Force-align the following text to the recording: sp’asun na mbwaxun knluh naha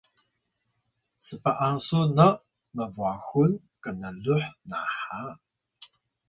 sp’asun 1.25 2.07
na 2.17 2.25
mbwaxun 2.75 3.51
knluh 3.83 4.45
naha 4.69 5.21